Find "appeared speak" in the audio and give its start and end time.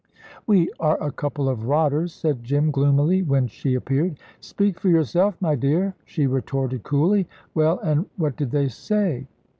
3.75-4.79